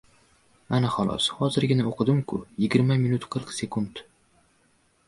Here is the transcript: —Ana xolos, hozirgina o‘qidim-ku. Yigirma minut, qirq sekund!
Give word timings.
—Ana 0.77 0.89
xolos, 0.93 1.27
hozirgina 1.41 1.85
o‘qidim-ku. 1.91 2.41
Yigirma 2.65 3.01
minut, 3.07 3.31
qirq 3.37 3.55
sekund! 3.61 4.05